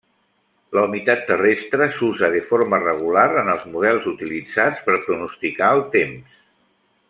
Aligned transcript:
La 0.77 0.83
humitat 0.87 1.19
terrestre 1.31 1.87
s'usa 1.97 2.29
de 2.37 2.41
forma 2.47 2.79
regular 2.85 3.27
en 3.43 3.53
els 3.57 3.69
models 3.75 4.09
utilitzats 4.15 4.81
per 4.89 4.99
pronosticar 5.07 5.73
el 5.79 5.85
temps. 5.99 6.43